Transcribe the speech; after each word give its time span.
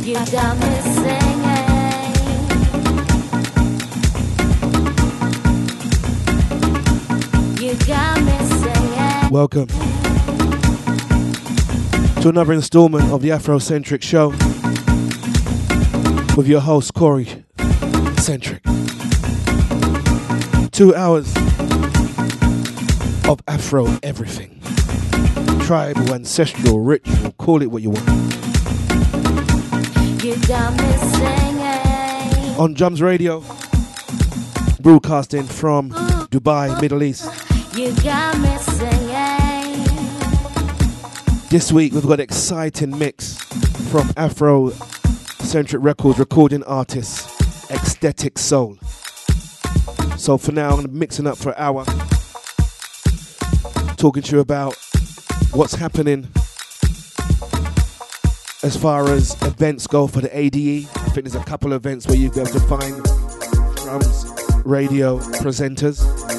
You 0.05 0.15
got 0.31 0.57
me 0.57 0.81
singing. 0.81 1.67
You 7.61 7.73
got 7.85 8.21
me 8.21 8.37
singing. 8.61 9.29
Welcome 9.31 9.67
to 12.21 12.27
another 12.27 12.51
installment 12.51 13.09
of 13.13 13.21
the 13.21 13.29
Afrocentric 13.29 14.01
Show 14.01 14.31
with 16.35 16.47
your 16.47 16.59
host, 16.59 16.93
Cory 16.93 17.45
Centric. 18.17 18.61
Two 20.71 20.93
hours 20.95 21.33
of 23.25 23.39
Afro 23.47 23.87
everything. 24.03 24.59
Tribal, 25.61 26.13
ancestral, 26.13 26.81
ritual, 26.81 27.31
call 27.33 27.61
it 27.61 27.71
what 27.71 27.81
you 27.81 27.91
want. 27.91 28.07
You 30.21 30.35
got 30.45 30.73
me 30.77 30.91
singing. 31.15 32.59
On 32.59 32.73
Drums 32.73 33.01
Radio, 33.01 33.41
broadcasting 34.81 35.45
from 35.45 35.91
Dubai, 36.31 36.81
Middle 36.81 37.01
East. 37.03 37.29
This 41.49 41.71
week 41.71 41.93
we've 41.93 42.03
got 42.03 42.13
an 42.13 42.19
exciting 42.19 42.95
mix 42.95 43.33
from 43.89 44.13
Afro 44.17 44.69
Centric 45.39 45.81
Records 45.83 46.19
recording 46.19 46.63
artist 46.65 47.27
Xtetiqsoul. 47.69 48.77
So 50.19 50.37
for 50.37 50.51
now 50.51 50.69
I'm 50.69 50.75
going 50.75 50.85
to 50.85 50.93
mixing 50.93 51.25
up 51.25 51.39
for 51.39 51.49
an 51.49 51.55
hour, 51.57 51.85
talking 53.97 54.21
to 54.21 54.35
you 54.35 54.41
about 54.41 54.75
what's 55.51 55.73
happening 55.73 56.27
as 58.61 58.77
far 58.77 59.09
as 59.09 59.33
events 59.41 59.87
go 59.87 60.05
for 60.05 60.21
the 60.21 60.29
ADE. 60.37 60.85
I 60.85 61.09
think 61.09 61.25
there's 61.25 61.33
a 61.33 61.43
couple 61.45 61.73
of 61.73 61.83
events 61.83 62.05
where 62.05 62.15
you'll 62.15 62.31
be 62.31 62.41
able 62.41 62.51
to 62.51 62.59
find 62.59 63.03
drums 63.75 64.25
radio 64.65 65.17
presenters. 65.17 66.38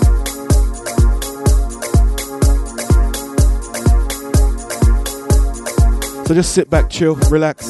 So 6.31 6.35
just 6.35 6.55
sit 6.55 6.71
back, 6.71 6.89
chill, 6.89 7.17
relax, 7.29 7.67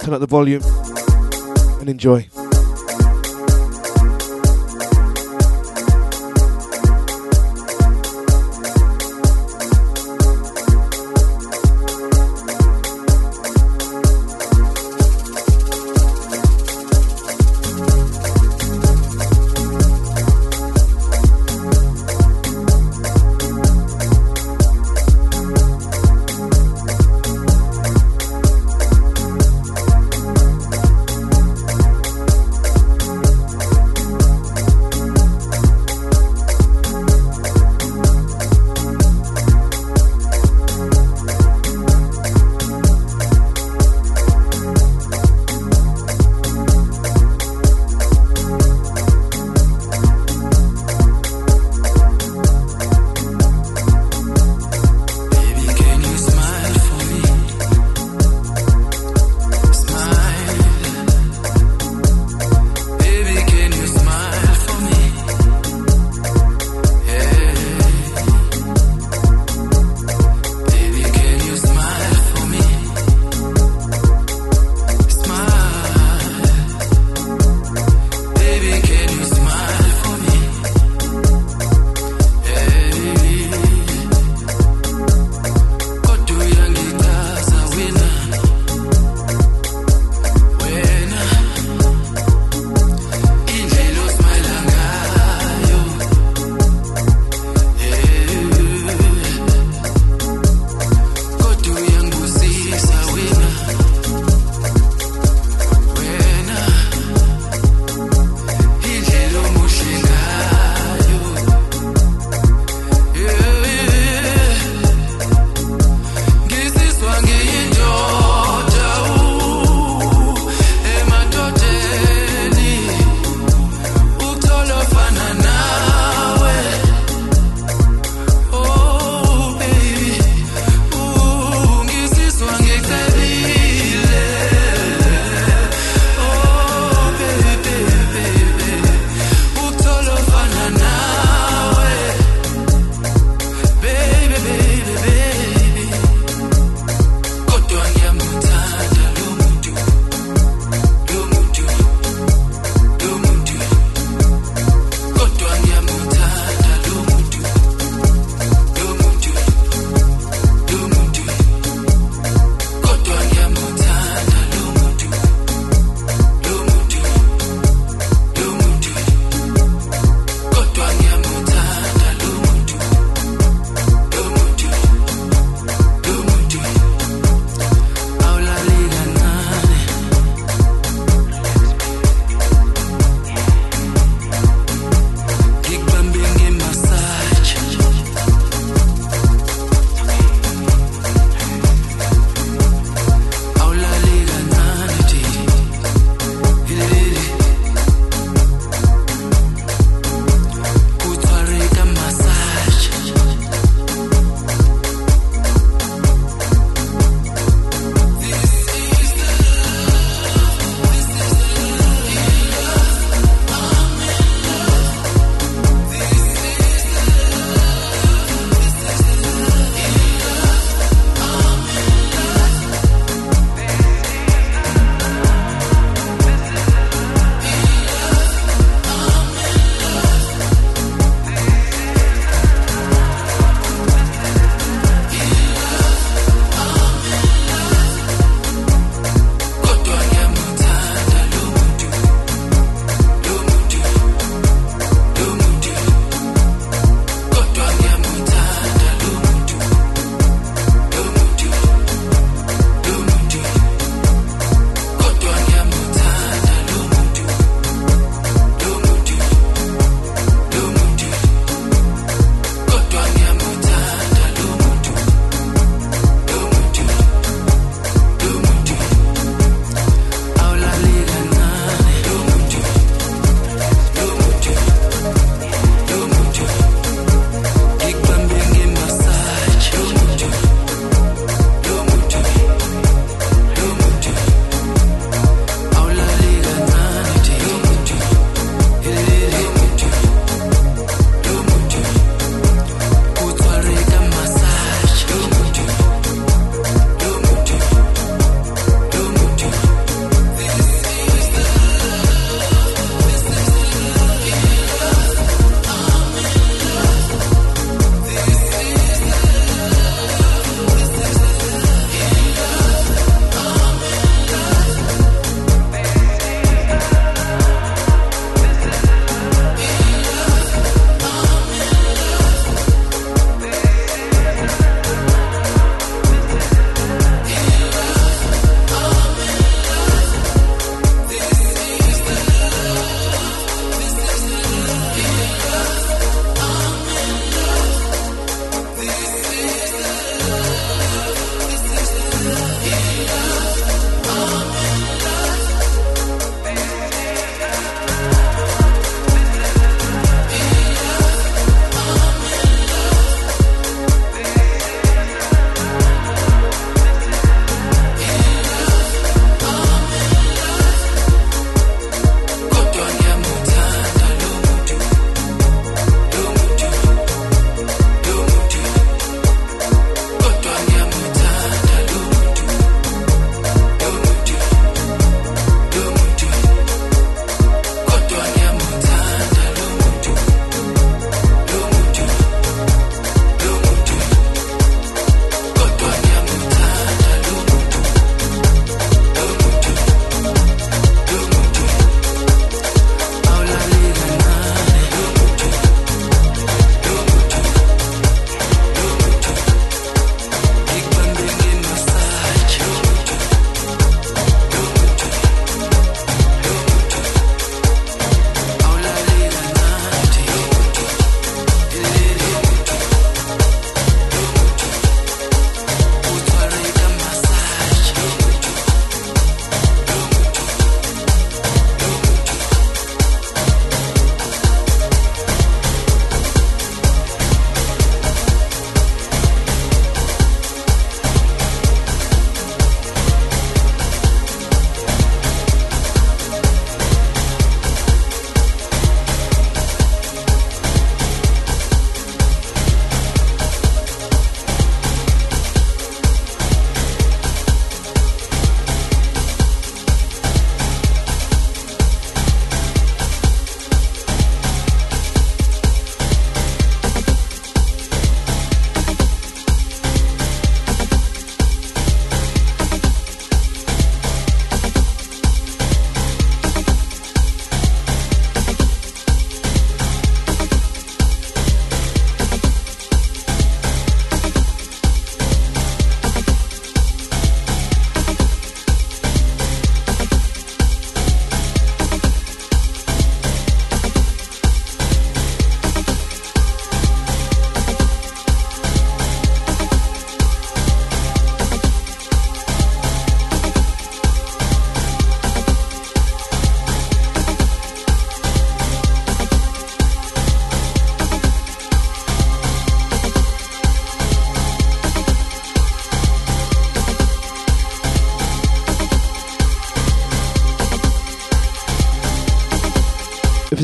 turn 0.00 0.14
up 0.14 0.20
the 0.20 0.26
volume, 0.26 0.62
and 1.78 1.90
enjoy. 1.90 2.26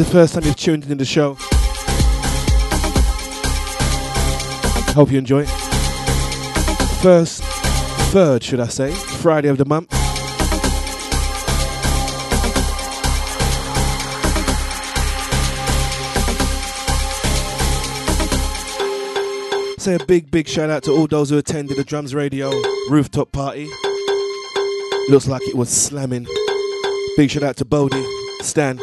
The 0.05 0.11
first 0.11 0.35
time 0.35 0.43
you've 0.45 0.57
tuned 0.57 0.83
into 0.83 0.97
the 0.97 1.05
show, 1.05 1.37
hope 4.95 5.13
you 5.13 5.19
enjoy. 5.19 5.45
First, 7.01 7.43
third, 8.11 8.43
should 8.43 8.59
I 8.59 8.67
say, 8.67 8.91
Friday 8.93 9.49
of 9.49 9.59
the 9.59 9.65
month. 9.65 9.93
Say 19.79 19.95
a 19.95 20.05
big, 20.07 20.31
big 20.31 20.49
shout 20.49 20.71
out 20.71 20.83
to 20.85 20.93
all 20.93 21.07
those 21.07 21.31
who 21.31 21.39
attended 21.39 21.77
the 21.77 21.85
Drums 21.85 22.15
Radio 22.15 22.51
rooftop 22.89 23.31
party. 23.31 23.69
Looks 25.09 25.29
like 25.29 25.43
it 25.43 25.55
was 25.55 25.69
slamming. 25.69 26.27
Big 27.17 27.31
shout 27.31 27.43
out 27.45 27.57
to 27.59 27.65
Bodie, 27.65 28.05
Stan. 28.41 28.81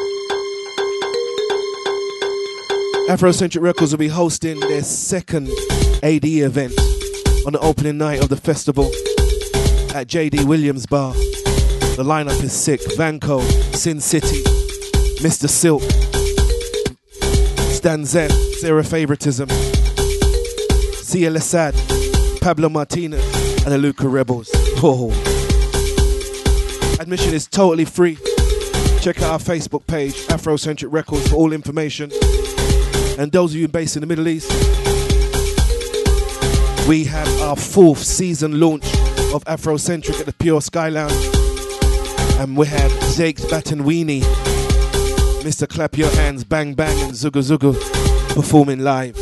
Afrocentric 3.10 3.60
Records 3.60 3.90
will 3.90 3.98
be 3.98 4.06
hosting 4.06 4.60
their 4.60 4.84
second 4.84 5.48
AD 6.00 6.24
event 6.24 6.78
on 7.44 7.54
the 7.54 7.58
opening 7.60 7.98
night 7.98 8.22
of 8.22 8.28
the 8.28 8.36
festival 8.36 8.84
at 9.96 10.06
JD 10.06 10.44
Williams 10.44 10.86
Bar. 10.86 11.12
The 11.12 12.04
lineup 12.04 12.40
is 12.40 12.52
sick. 12.52 12.80
Vanco, 12.96 13.42
Sin 13.74 14.00
City, 14.00 14.44
Mr. 15.24 15.48
Silk, 15.48 15.82
Stan 17.72 18.04
Zen, 18.04 18.30
Favoritism, 18.84 19.48
Sia 21.02 21.30
Lasad, 21.32 22.40
Pablo 22.40 22.68
Martinez, 22.68 23.24
and 23.64 23.74
the 23.74 23.78
Luca 23.78 24.06
Rebels. 24.06 24.48
Oh. 24.82 25.10
Admission 27.00 27.34
is 27.34 27.48
totally 27.48 27.86
free. 27.86 28.18
Check 29.00 29.20
out 29.22 29.32
our 29.32 29.38
Facebook 29.40 29.84
page, 29.88 30.14
Afrocentric 30.28 30.92
Records, 30.92 31.28
for 31.28 31.34
all 31.34 31.52
information. 31.52 32.12
And 33.20 33.30
those 33.30 33.52
of 33.52 33.60
you 33.60 33.68
based 33.68 33.96
in 33.96 34.00
the 34.00 34.06
Middle 34.06 34.28
East, 34.28 34.50
we 36.88 37.04
have 37.04 37.28
our 37.42 37.54
fourth 37.54 37.98
season 37.98 38.58
launch 38.58 38.84
of 39.34 39.44
Afrocentric 39.44 40.18
at 40.20 40.24
the 40.24 40.32
Pure 40.32 40.62
Sky 40.62 40.88
Lounge. 40.88 41.12
And 42.40 42.56
we 42.56 42.66
have 42.66 42.90
Jakes 43.14 43.44
Batanwini, 43.44 44.22
Mr. 45.42 45.68
Clap 45.68 45.98
Your 45.98 46.08
Hands, 46.12 46.42
Bang 46.44 46.72
Bang, 46.72 46.98
and 47.02 47.12
Zugu 47.12 47.42
Zugu 47.42 47.74
performing 48.34 48.78
live. 48.78 49.16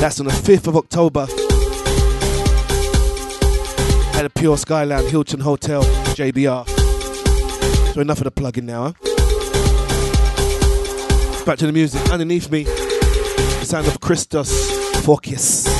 That's 0.00 0.20
on 0.20 0.26
the 0.26 0.32
5th 0.32 0.66
of 0.66 0.76
October 0.78 1.26
at 4.16 4.22
the 4.22 4.30
Pure 4.34 4.56
Sky 4.56 4.84
Lounge, 4.84 5.10
Hilton 5.10 5.40
Hotel, 5.40 5.82
JBR. 6.14 6.66
So 7.92 8.00
enough 8.00 8.20
of 8.20 8.24
the 8.24 8.30
plugging 8.30 8.64
now. 8.64 8.84
Huh? 8.84 8.92
Back 11.44 11.58
to 11.58 11.66
the 11.66 11.72
music. 11.72 12.00
Underneath 12.10 12.50
me, 12.50 12.66
sound 13.68 13.86
of 13.86 14.00
Christos 14.00 14.50
Fourkis. 15.04 15.77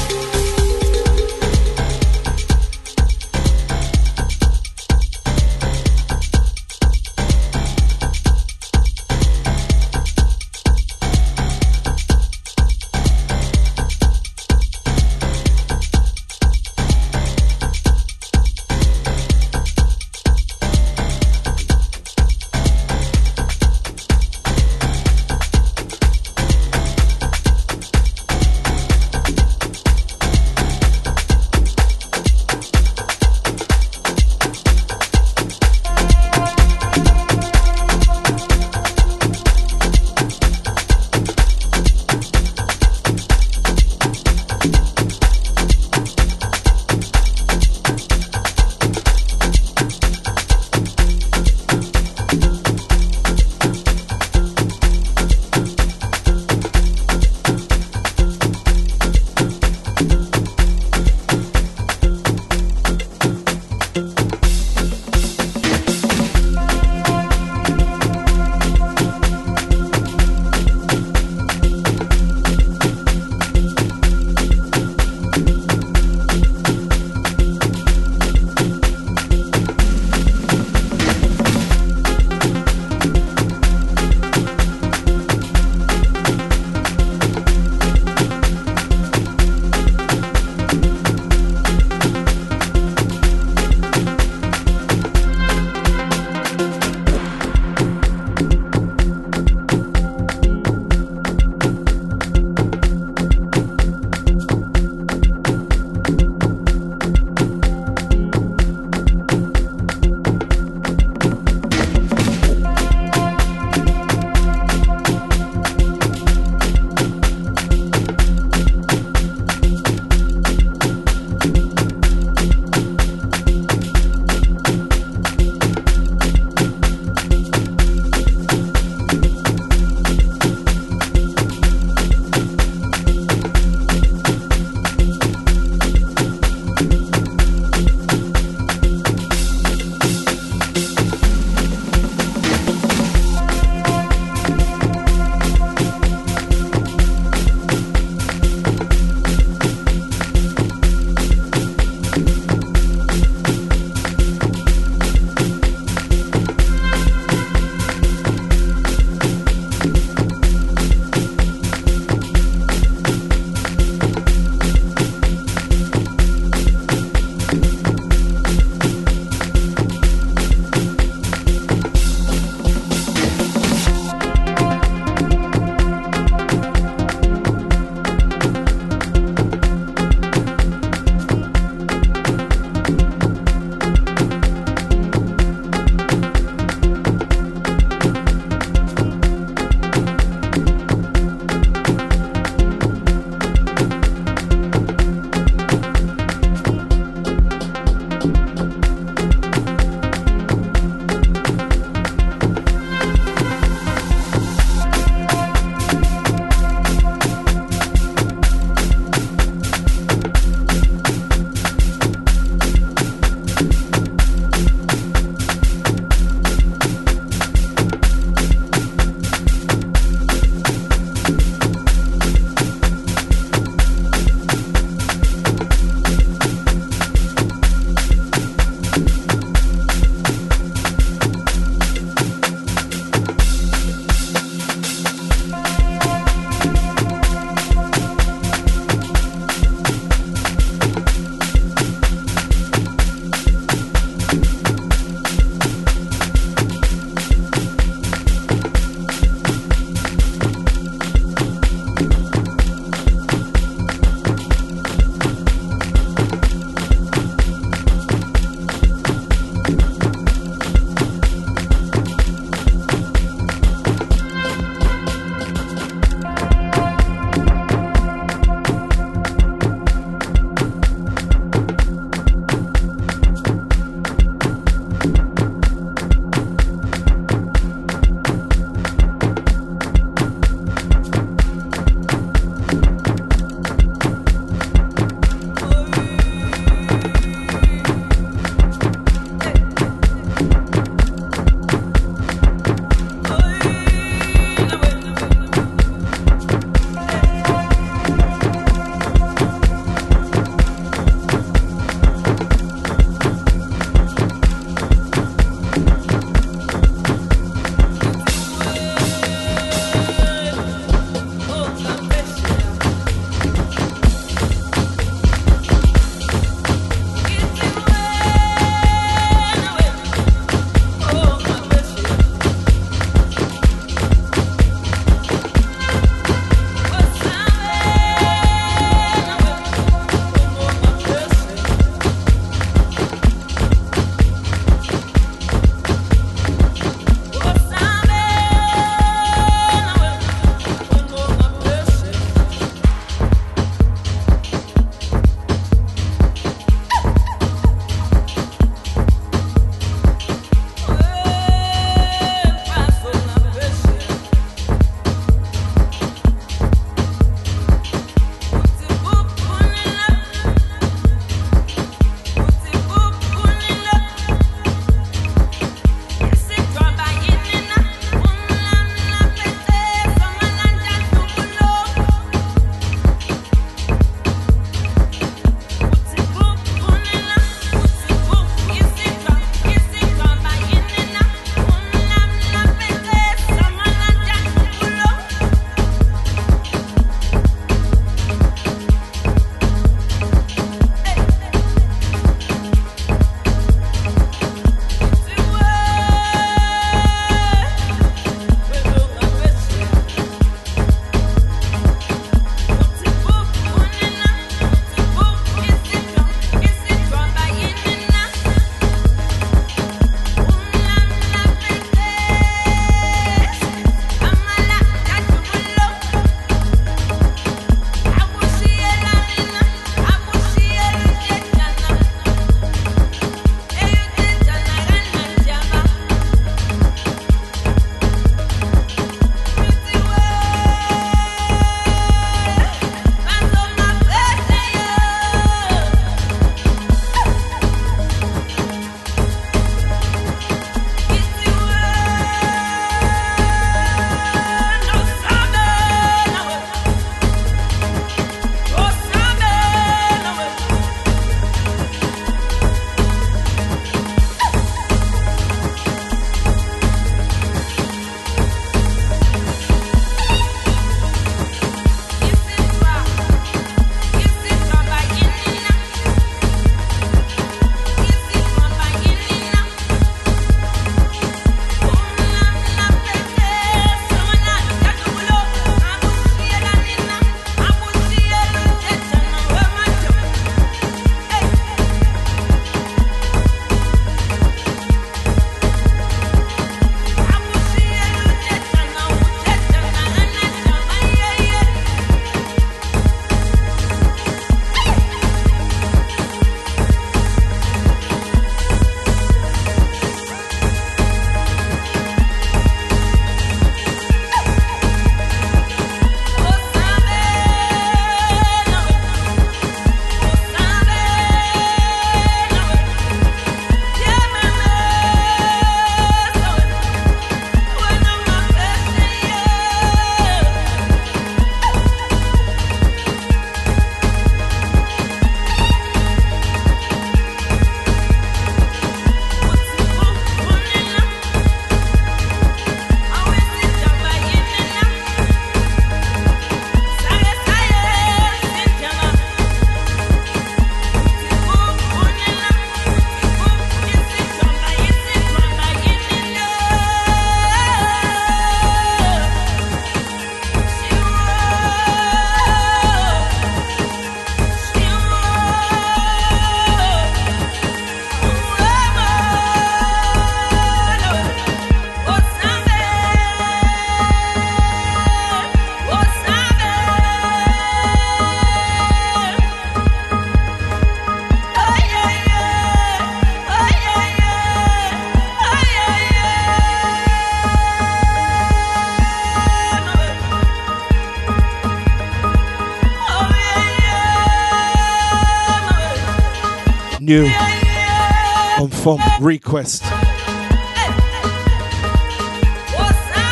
New 587.08 587.24
on 587.24 588.68
Fomp 588.68 589.00
Request. 589.22 589.80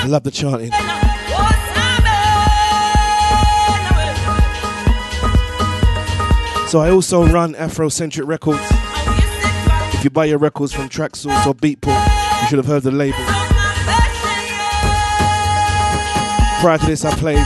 I 0.00 0.06
love 0.08 0.22
the 0.22 0.30
chanting. 0.30 0.70
So 6.70 6.80
I 6.80 6.88
also 6.90 7.26
run 7.26 7.52
Afrocentric 7.52 8.26
Records. 8.26 8.62
If 9.94 10.04
you 10.04 10.08
buy 10.08 10.24
your 10.24 10.38
records 10.38 10.72
from 10.72 10.88
Traxsource 10.88 11.46
or 11.46 11.52
Beatport, 11.54 12.40
you 12.40 12.48
should 12.48 12.56
have 12.56 12.64
heard 12.64 12.82
the 12.82 12.90
label. 12.90 13.18
Prior 16.62 16.78
to 16.78 16.86
this, 16.86 17.04
I 17.04 17.14
played 17.16 17.44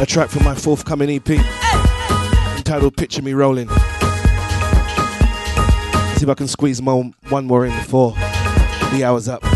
a 0.00 0.06
track 0.06 0.30
from 0.30 0.42
my 0.42 0.56
forthcoming 0.56 1.10
EP 1.10 1.30
entitled 2.56 2.96
Picture 2.96 3.22
Me 3.22 3.34
Rolling. 3.34 3.68
See 6.20 6.26
if 6.26 6.28
I 6.28 6.34
can 6.34 6.48
squeeze 6.48 6.82
more, 6.82 7.10
one 7.30 7.46
more 7.46 7.64
in 7.64 7.72
before 7.72 8.12
the 8.12 9.04
hour's 9.06 9.26
up. 9.26 9.49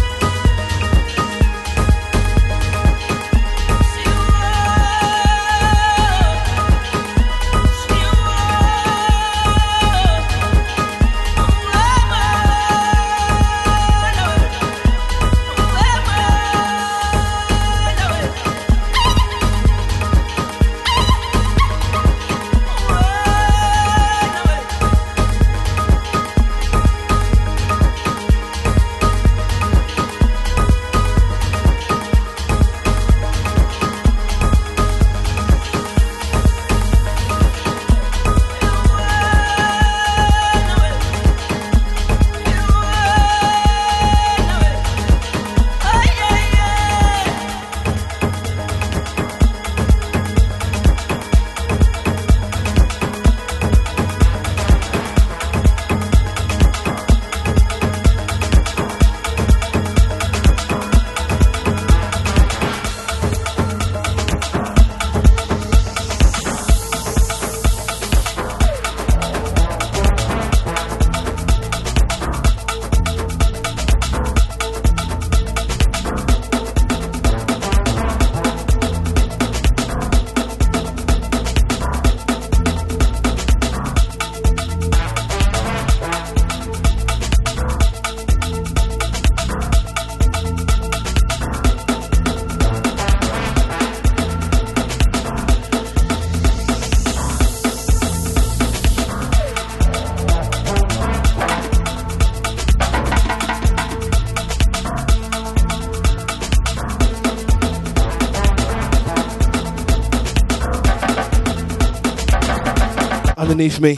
Me. 113.65 113.97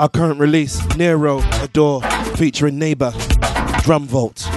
Our 0.00 0.08
current 0.08 0.40
release, 0.40 0.84
Nero 0.96 1.42
Adore, 1.62 2.02
featuring 2.34 2.76
Neighbor, 2.76 3.12
Drum 3.82 4.06
Vault. 4.08 4.49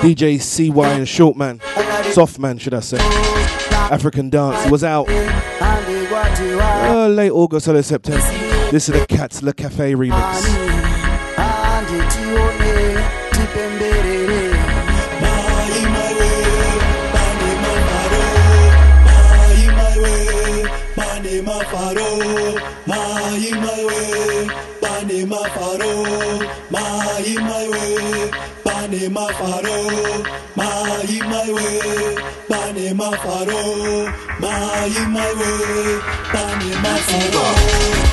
DJ 0.00 0.40
CY 0.40 0.66
and 0.66 1.06
Shortman, 1.06 1.60
Softman, 2.14 2.58
should 2.58 2.72
I 2.72 2.80
say. 2.80 2.96
African 3.90 4.30
Dance 4.30 4.70
was 4.70 4.82
out 4.82 5.06
uh, 5.10 7.08
late 7.08 7.30
August, 7.30 7.68
early 7.68 7.82
September. 7.82 8.20
This 8.70 8.88
is 8.88 8.94
the 8.98 9.06
Kates 9.06 9.42
Le 9.42 9.52
Cafe 9.52 9.92
remix. 9.92 10.70
Panema 33.10 33.16
Faro, 33.18 34.12
my 34.40 34.86
in 34.86 35.10
my 35.10 35.32
way, 35.34 36.00
my 36.32 36.64
in 36.64 36.82
my 36.82 36.98
Faro. 37.00 38.09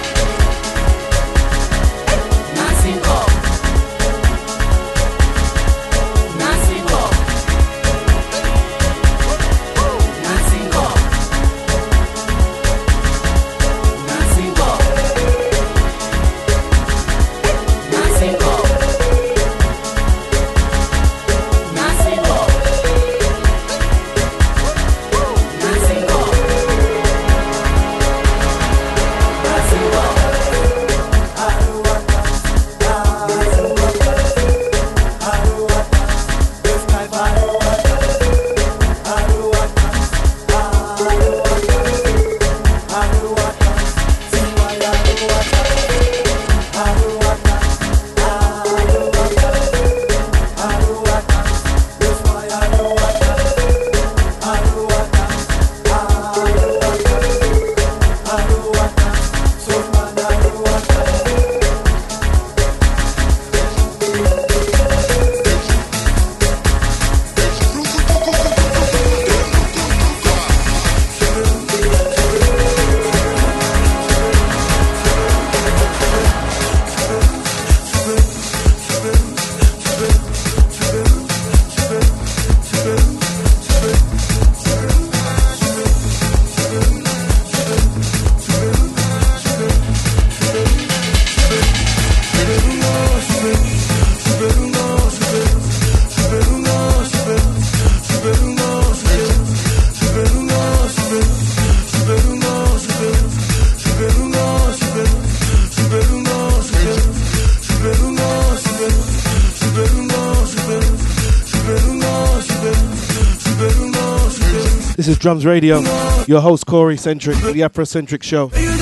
Drums 115.28 115.46
Radio. 115.46 115.82
Your 116.26 116.40
host 116.40 116.66
Cory 116.68 116.96
Centric, 116.96 117.36
the 117.40 117.60
Afrocentric 117.60 118.24
Show. 118.24 118.77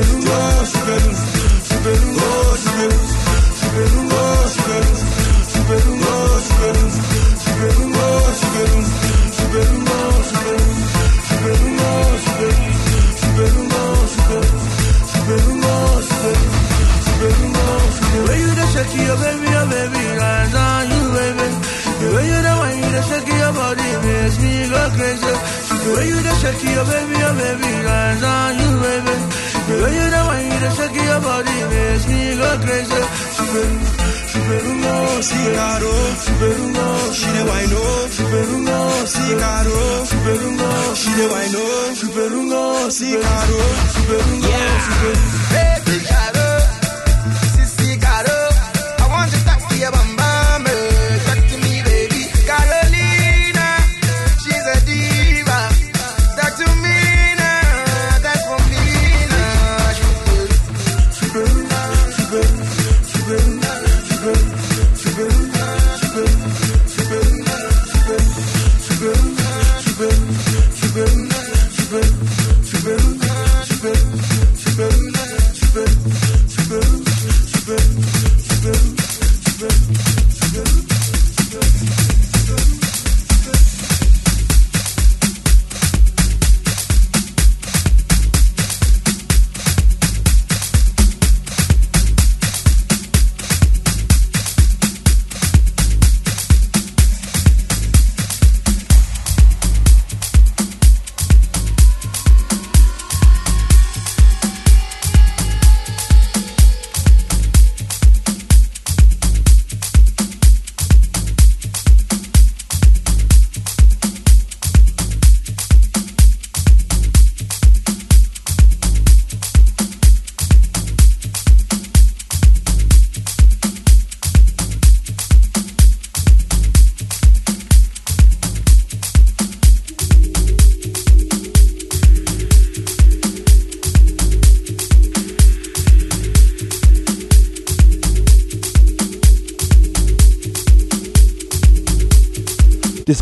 Süperungo, 0.00 0.50
Way 18.26 18.38
you 18.40 18.52
the 18.54 18.66
baby, 19.20 19.48
your 19.52 19.66
baby, 19.68 20.02
I 20.16 20.48
on 20.56 20.84
you, 20.90 21.04
baby. 21.16 21.48
The 22.00 22.08
way 22.14 22.26
you 22.32 22.40
the 22.46 22.54
you 22.80 22.90
the 22.92 23.50
body 23.52 23.88
makes 24.04 24.36
me 24.40 24.52
go 24.72 24.82
crazy. 24.96 25.34
The 25.84 25.90
way 25.96 26.06
you 26.08 26.18
the 26.24 26.34
baby, 26.88 27.16
baby, 27.36 27.70
you, 28.60 28.70
baby. 28.80 29.49
Pero 29.66 29.86
yo 29.88 30.02
era 30.02 30.24
my 30.24 30.40
hero, 30.42 30.70
shake 30.76 31.02
your 31.08 31.20
body, 31.20 31.56
makes 31.70 32.04
me 32.08 32.36
go 32.40 32.50
crazy. 32.64 33.02
Superungo, 33.36 33.88
superungo, 34.32 34.94
cigaro. 35.22 35.92
Superungo, 36.24 36.86
she 37.18 37.28
the 37.36 37.42
wino. 37.50 37.84
Superungo, 38.16 38.78
Super 39.06 39.36
Superungo, 40.10 40.70
she 41.00 41.10
the 41.18 41.26
wino. 41.32 41.64
Superungo, 42.00 42.90
Super 42.90 43.20
Superungo, 43.94 44.50
superungo. 44.84 46.10
Yeah. 46.10 46.39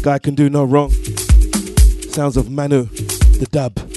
Guy 0.08 0.18
can 0.18 0.34
do 0.34 0.48
no 0.48 0.64
wrong. 0.64 0.90
Sounds 2.12 2.38
of 2.38 2.46
Manoo, 2.46 2.88
the 3.38 3.46
dub. 3.52 3.87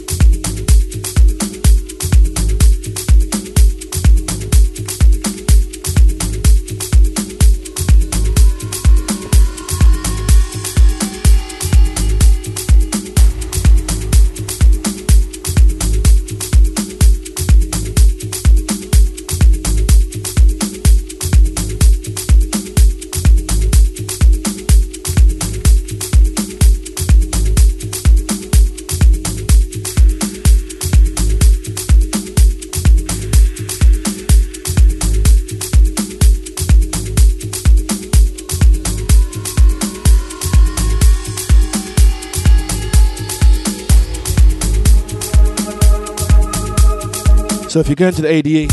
So 47.71 47.79
if 47.79 47.87
you're 47.87 47.95
going 47.95 48.13
to 48.15 48.21
the 48.21 48.27
ADE, 48.27 48.69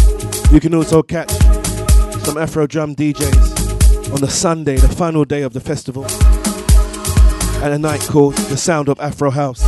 you 0.52 0.58
can 0.58 0.74
also 0.74 1.04
catch 1.04 1.30
some 2.24 2.36
Afro 2.36 2.66
drum 2.66 2.96
DJs 2.96 4.12
on 4.12 4.20
the 4.20 4.28
Sunday, 4.28 4.74
the 4.74 4.88
final 4.88 5.24
day 5.24 5.42
of 5.42 5.52
the 5.52 5.60
festival, 5.60 6.04
at 7.62 7.70
a 7.70 7.78
night 7.78 8.00
called 8.00 8.34
The 8.34 8.56
Sound 8.56 8.88
of 8.88 8.98
Afro 8.98 9.30
House. 9.30 9.62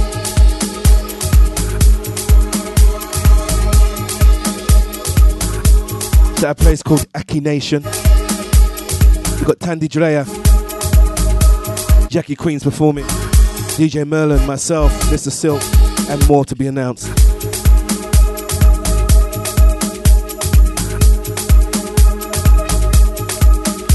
It's 6.32 6.42
at 6.42 6.50
a 6.50 6.54
place 6.56 6.82
called 6.82 7.06
Akhnaton. 7.12 7.84
We've 9.36 9.46
got 9.46 9.60
Tandy 9.60 9.86
Drea, 9.86 10.24
Jackie 12.08 12.34
Queens 12.34 12.64
performing, 12.64 13.04
DJ 13.76 14.04
Merlin, 14.04 14.44
myself, 14.48 14.90
Mr. 15.02 15.30
Silk, 15.30 15.62
and 16.10 16.28
more 16.28 16.44
to 16.44 16.56
be 16.56 16.66
announced. 16.66 17.06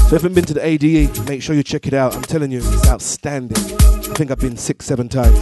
If 0.06 0.12
you 0.12 0.18
haven't 0.18 0.34
been 0.34 0.44
to 0.44 0.54
the 0.54 0.64
ADE, 0.64 1.28
make 1.28 1.42
sure 1.42 1.56
you 1.56 1.64
check 1.64 1.88
it 1.88 1.92
out. 1.92 2.14
I'm 2.14 2.22
telling 2.22 2.52
you, 2.52 2.58
it's 2.58 2.86
outstanding. 2.86 3.56
I 3.56 4.14
think 4.14 4.30
I've 4.30 4.38
been 4.38 4.56
six, 4.56 4.86
seven 4.86 5.08
times. 5.08 5.36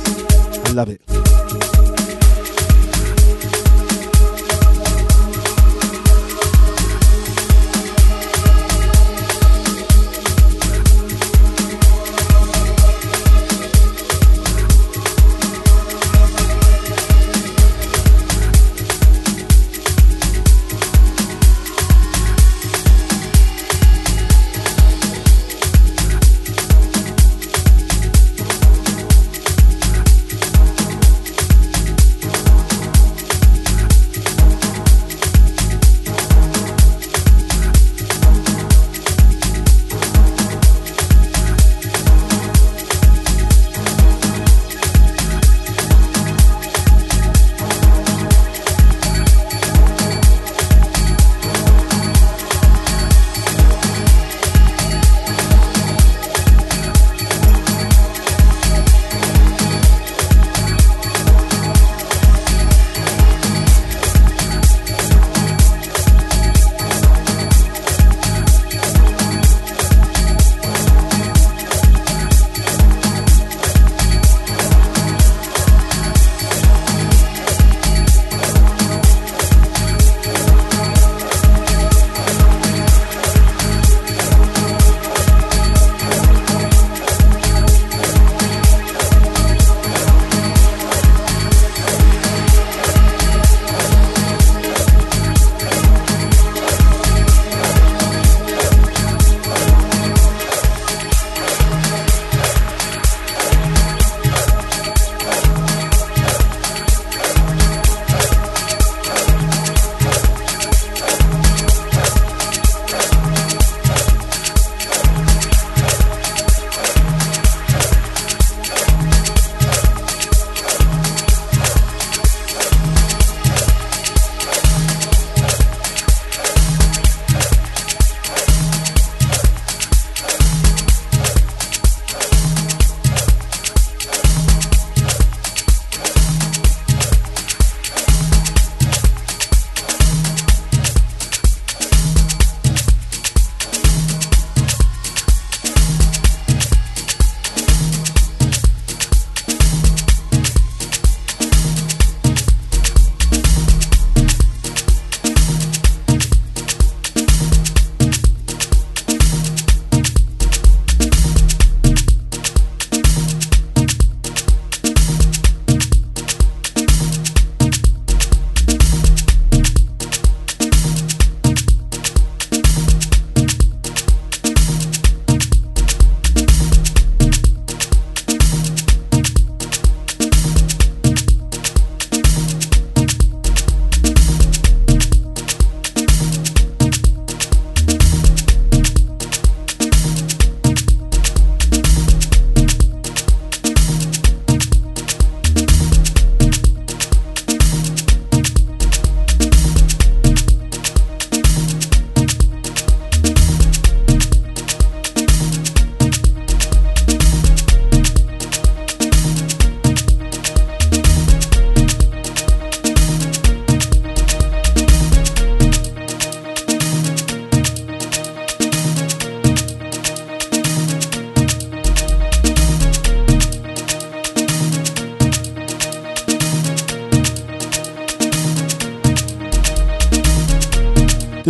I 0.67 0.71
love 0.71 0.89
it. 0.89 1.03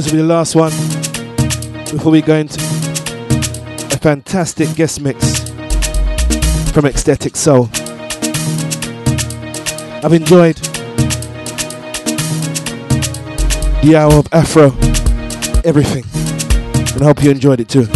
This 0.05 0.13
will 0.13 0.19
be 0.19 0.23
the 0.27 0.35
last 0.35 0.55
one 0.55 0.71
before 1.91 2.13
we 2.13 2.21
go 2.21 2.37
into 2.37 2.61
a 2.61 3.99
fantastic 3.99 4.75
guest 4.75 5.01
mix 5.01 5.49
from 6.73 6.85
Xtetiqsoul. 6.85 7.71
I've 10.05 10.13
enjoyed 10.13 10.57
the 13.83 13.97
hour 13.97 14.13
of 14.13 14.29
Afro, 14.31 14.67
everything, 15.65 16.05
and 16.93 17.01
I 17.01 17.05
hope 17.07 17.23
you 17.23 17.31
enjoyed 17.31 17.61
it 17.61 17.71
too. 17.71 17.87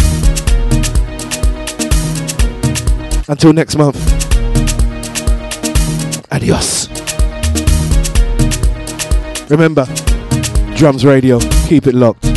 Until 3.31 3.53
next 3.53 3.75
month, 3.75 3.99
adios. 6.31 6.89
Remember, 9.51 9.85
Drums 10.75 11.05
Radio, 11.05 11.39
keep 11.69 11.85
it 11.85 11.93
locked. 11.93 12.28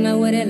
Jamana 0.00 0.16
wɛrɛ 0.20 0.42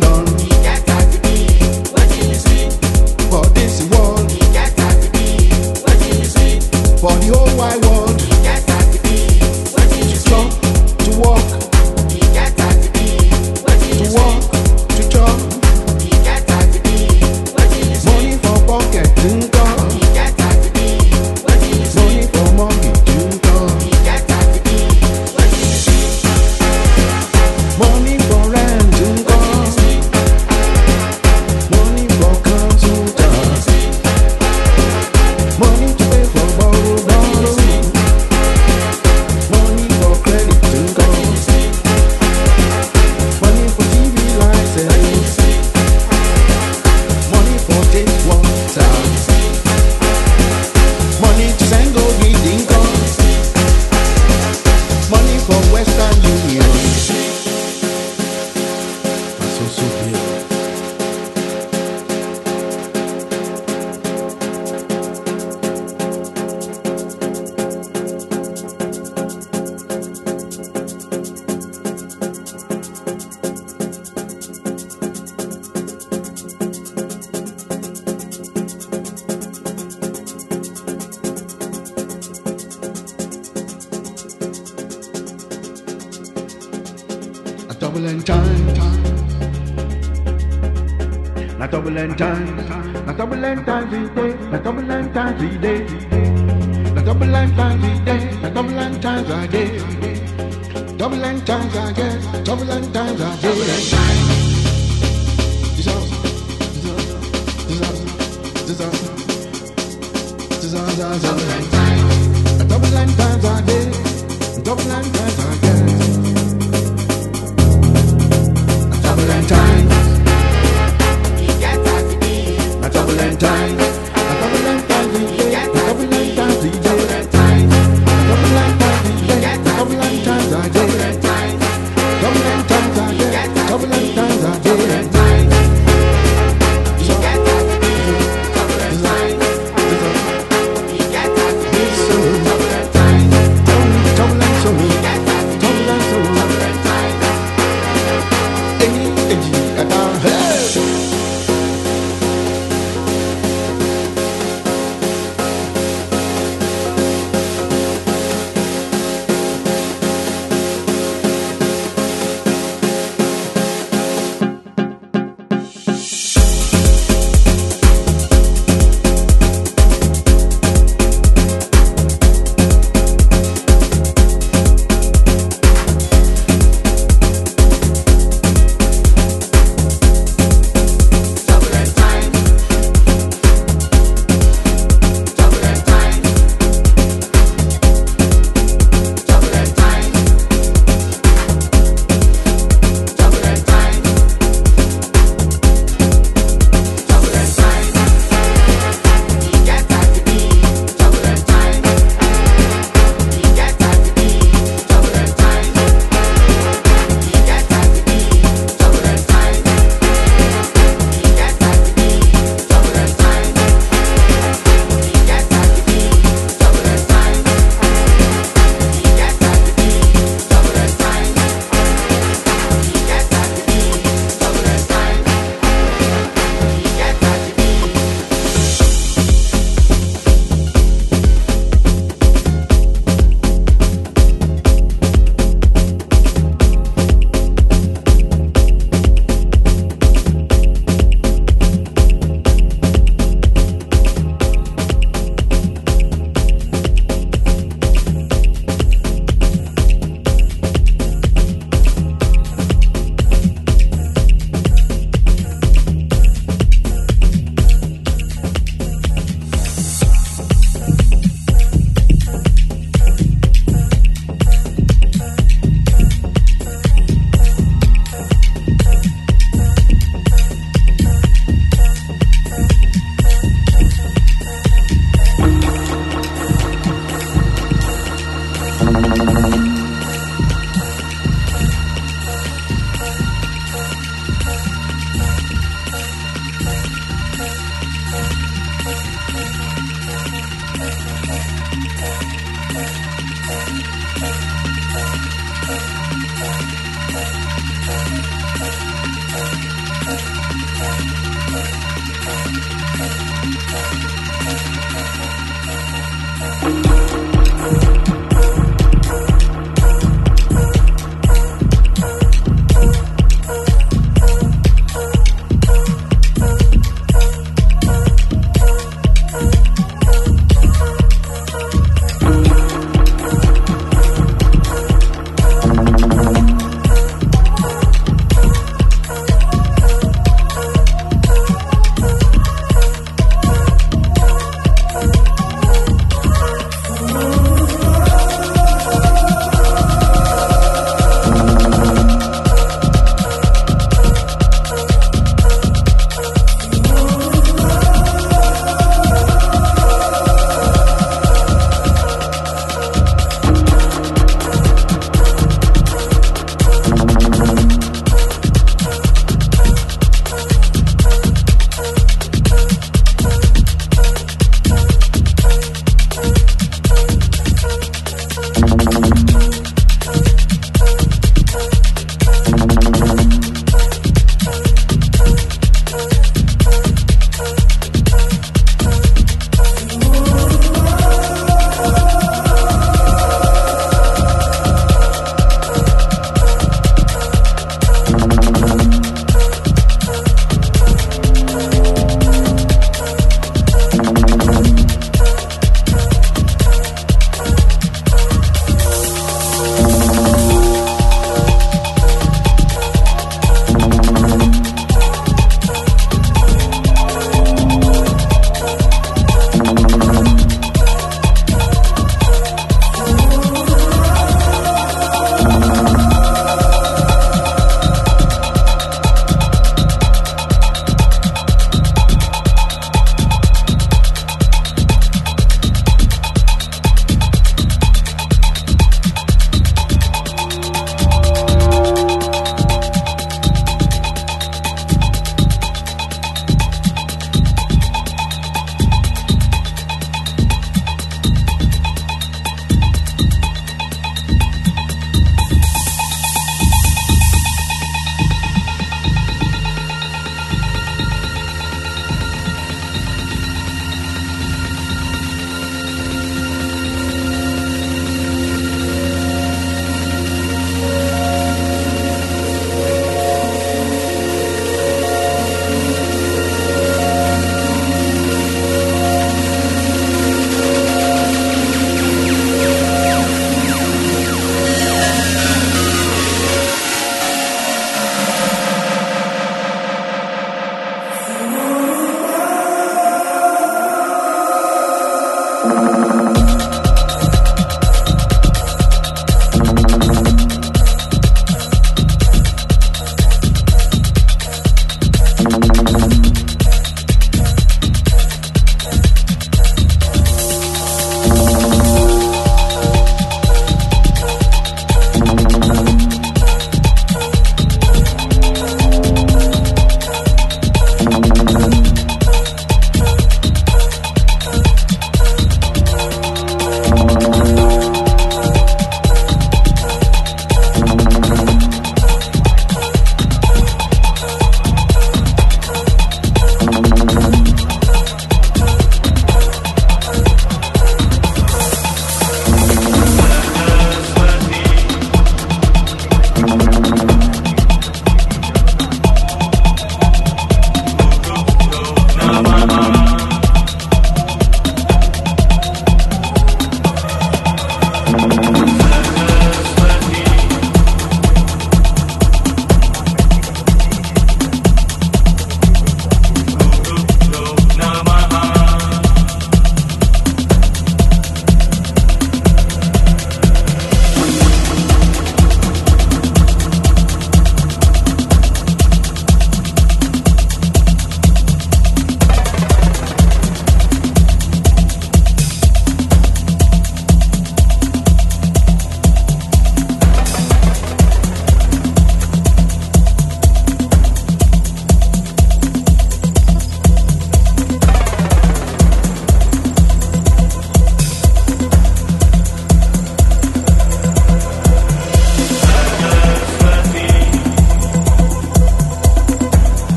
London, 0.00 0.33